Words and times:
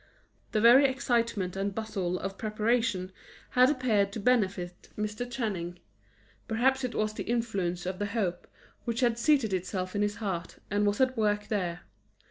The 0.51 0.59
very 0.59 0.85
excitement 0.85 1.55
and 1.55 1.75
bustle 1.75 2.17
of 2.17 2.35
preparation 2.39 3.11
had 3.51 3.69
appeared 3.69 4.11
to 4.13 4.19
benefit 4.19 4.89
Mr. 4.97 5.29
Channing; 5.29 5.77
perhaps 6.47 6.83
it 6.83 6.95
was 6.95 7.13
the 7.13 7.21
influence 7.29 7.85
of 7.85 7.99
the 7.99 8.07
hope 8.07 8.47
which 8.83 9.01
had 9.01 9.19
seated 9.19 9.53
itself 9.53 9.95
in 9.95 10.01
his 10.01 10.15
heart, 10.15 10.57
and 10.71 10.87
was 10.87 11.01
at 11.01 11.15
work 11.15 11.49
there. 11.49 11.81